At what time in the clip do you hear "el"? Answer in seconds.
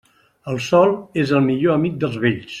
0.53-0.57, 1.41-1.47